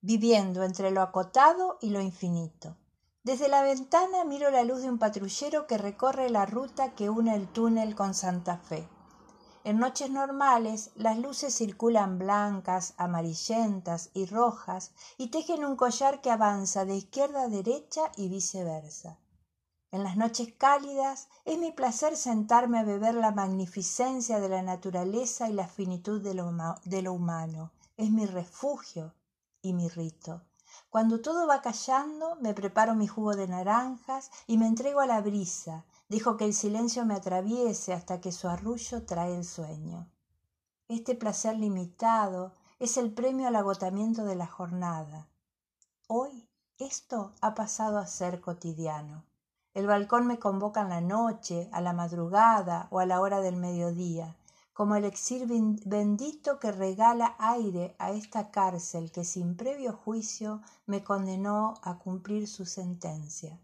[0.00, 2.76] viviendo entre lo acotado y lo infinito.
[3.24, 7.34] Desde la ventana miro la luz de un patrullero que recorre la ruta que une
[7.34, 8.88] el túnel con Santa Fe.
[9.64, 16.30] En noches normales las luces circulan blancas, amarillentas y rojas y tejen un collar que
[16.30, 19.18] avanza de izquierda a derecha y viceversa.
[19.90, 25.50] En las noches cálidas es mi placer sentarme a beber la magnificencia de la naturaleza
[25.50, 26.50] y la finitud de lo,
[26.84, 27.72] de lo humano.
[27.96, 29.12] Es mi refugio
[29.62, 30.42] y mi rito.
[30.90, 35.20] Cuando todo va callando, me preparo mi jugo de naranjas y me entrego a la
[35.20, 35.84] brisa.
[36.08, 40.10] Dejo que el silencio me atraviese hasta que su arrullo trae el sueño.
[40.88, 45.28] Este placer limitado es el premio al agotamiento de la jornada.
[46.06, 46.48] Hoy
[46.78, 49.24] esto ha pasado a ser cotidiano.
[49.74, 53.56] El balcón me convoca en la noche, a la madrugada o a la hora del
[53.56, 54.37] mediodía
[54.78, 55.44] como el exir
[55.86, 62.46] bendito que regala aire a esta cárcel que sin previo juicio me condenó a cumplir
[62.46, 63.60] su sentencia.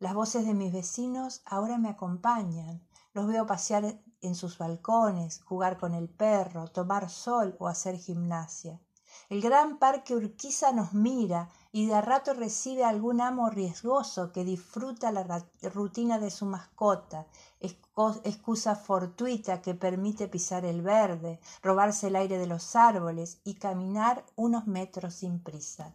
[0.00, 5.78] Las voces de mis vecinos ahora me acompañan, los veo pasear en sus balcones, jugar
[5.78, 8.80] con el perro, tomar sol o hacer gimnasia.
[9.28, 14.44] El gran parque Urquiza nos mira y de a rato recibe algún amo riesgoso que
[14.44, 17.26] disfruta la rutina de su mascota,
[17.60, 24.24] excusa fortuita que permite pisar el verde, robarse el aire de los árboles y caminar
[24.34, 25.94] unos metros sin prisa.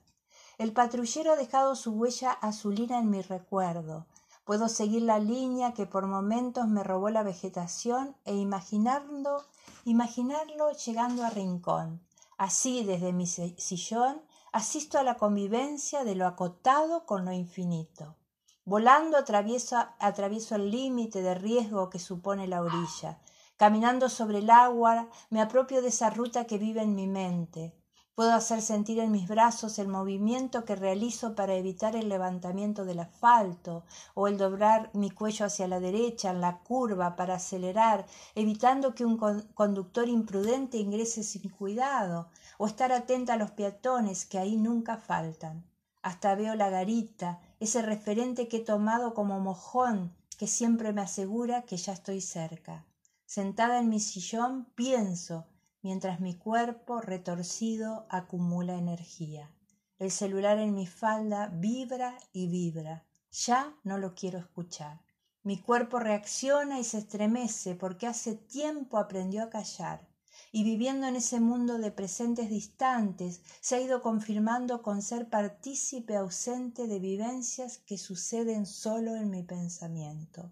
[0.58, 4.06] El patrullero ha dejado su huella azulina en mi recuerdo.
[4.46, 9.44] Puedo seguir la línea que por momentos me robó la vegetación e imaginarlo,
[9.86, 12.02] imaginarlo llegando a Rincón,
[12.38, 14.22] Así, desde mi sillón,
[14.54, 18.16] asisto a la convivencia de lo acotado con lo infinito.
[18.64, 23.20] Volando atravieso, atravieso el límite de riesgo que supone la orilla.
[23.58, 27.76] Caminando sobre el agua, me apropio de esa ruta que vive en mi mente.
[28.16, 33.00] Puedo hacer sentir en mis brazos el movimiento que realizo para evitar el levantamiento del
[33.00, 38.06] asfalto o el doblar mi cuello hacia la derecha en la curva para acelerar,
[38.36, 42.30] evitando que un conductor imprudente ingrese sin cuidado
[42.60, 45.66] o estar atenta a los peatones que ahí nunca faltan.
[46.04, 51.64] Hasta veo la garita, ese referente que he tomado como mojón que siempre me asegura
[51.64, 52.86] que ya estoy cerca.
[53.26, 55.48] Sentada en mi sillón pienso
[55.84, 59.52] mientras mi cuerpo retorcido acumula energía.
[60.00, 63.06] El celular en mi falda vibra y vibra.
[63.32, 65.02] Ya no lo quiero escuchar.
[65.44, 70.08] Mi cuerpo reacciona y se estremece porque hace tiempo aprendió a callar
[70.52, 76.16] y viviendo en ese mundo de presentes distantes se ha ido confirmando con ser partícipe
[76.16, 80.52] ausente de vivencias que suceden solo en mi pensamiento.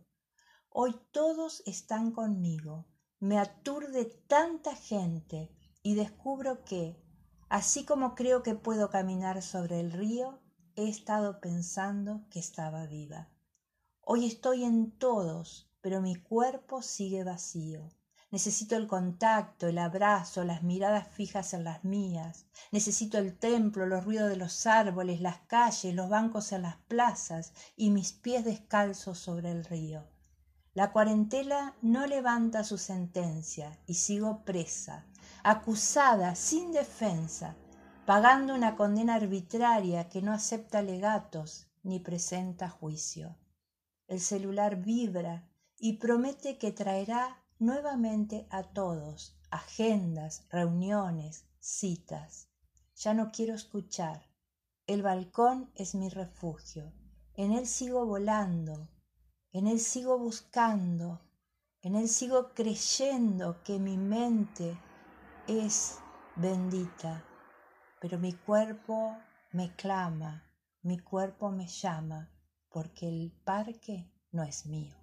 [0.70, 2.88] Hoy todos están conmigo,
[3.22, 5.52] me aturde tanta gente
[5.84, 7.00] y descubro que,
[7.50, 10.40] así como creo que puedo caminar sobre el río,
[10.76, 13.30] he estado pensando que estaba viva.
[14.02, 17.92] Hoy estoy en todos, pero mi cuerpo sigue vacío.
[18.32, 22.48] Necesito el contacto, el abrazo, las miradas fijas en las mías.
[22.72, 27.54] Necesito el templo, los ruidos de los árboles, las calles, los bancos en las plazas
[27.76, 30.11] y mis pies descalzos sobre el río.
[30.74, 35.06] La cuarentela no levanta su sentencia y sigo presa,
[35.44, 37.58] acusada sin defensa,
[38.06, 43.38] pagando una condena arbitraria que no acepta legatos ni presenta juicio.
[44.08, 52.48] El celular vibra y promete que traerá nuevamente a todos agendas, reuniones, citas.
[52.96, 54.26] Ya no quiero escuchar.
[54.88, 56.94] El balcón es mi refugio.
[57.36, 58.88] En él sigo volando,
[59.54, 61.20] en Él sigo buscando,
[61.82, 64.78] en Él sigo creyendo que mi mente
[65.48, 66.00] es
[66.36, 67.26] bendita,
[68.00, 69.18] pero mi cuerpo
[69.52, 70.44] me clama,
[70.84, 72.30] mi cuerpo me llama,
[72.70, 75.01] porque el parque no es mío.